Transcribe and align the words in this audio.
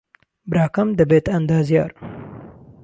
براکەم 0.51 0.89
دەبێتە 0.99 1.29
ئەندازیار. 1.35 1.91